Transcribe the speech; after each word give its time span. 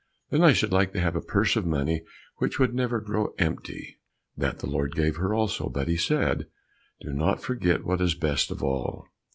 "Then 0.31 0.41
I 0.41 0.51
should 0.53 0.71
like 0.73 0.93
to 0.93 0.99
have 0.99 1.15
a 1.15 1.21
purse 1.21 1.55
of 1.55 1.63
money 1.67 2.01
which 2.37 2.57
would 2.57 2.73
never 2.73 2.99
grow 2.99 3.35
empty." 3.37 3.97
That 4.35 4.57
the 4.57 4.65
Lord 4.65 4.95
gave 4.95 5.17
her 5.17 5.31
also, 5.35 5.69
but 5.69 5.87
he 5.87 5.95
said, 5.95 6.47
"Do 7.01 7.13
not 7.13 7.43
forget 7.43 7.85
what 7.85 8.01
is 8.01 8.15
best 8.15 8.49
of 8.49 8.63
all." 8.63 9.05